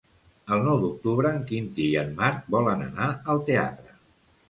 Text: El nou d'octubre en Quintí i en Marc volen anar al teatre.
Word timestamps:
El 0.55 0.63
nou 0.67 0.79
d'octubre 0.83 1.35
en 1.41 1.45
Quintí 1.53 1.87
i 1.91 2.01
en 2.07 2.11
Marc 2.25 2.51
volen 2.59 2.85
anar 2.91 3.15
al 3.15 3.47
teatre. 3.53 3.99